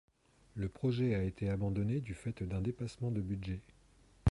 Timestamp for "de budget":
3.11-3.59